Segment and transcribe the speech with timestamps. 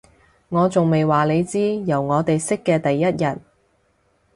[0.49, 3.39] 我仲未話你知，由我哋識嘅第一日